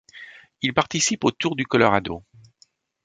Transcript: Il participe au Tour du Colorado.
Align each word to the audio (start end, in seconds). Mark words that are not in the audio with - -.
Il 0.63 0.73
participe 0.73 1.25
au 1.25 1.29
Tour 1.29 1.55
du 1.55 1.67
Colorado. 1.67 2.23